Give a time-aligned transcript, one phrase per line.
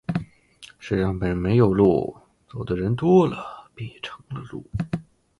[0.79, 2.17] 世上本没有路，
[2.49, 4.63] 走的人多了，也便成了路。